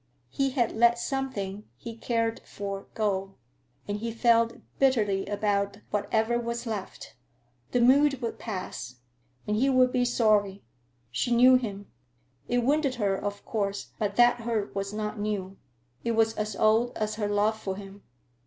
[0.31, 3.35] He had let something he cared for go,
[3.87, 7.15] and he felt bitterly about whatever was left.
[7.69, 8.95] The mood would pass,
[9.45, 10.63] and he would be sorry.
[11.11, 11.85] She knew him.
[12.47, 15.57] It wounded her, of course, but that hurt was not new.
[16.03, 18.01] It was as old as her love for him.